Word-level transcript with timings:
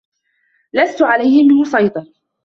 لَستَ 0.73 1.01
عَلَيهِم 1.01 1.47
بِمُصَيطِرٍ 1.47 2.05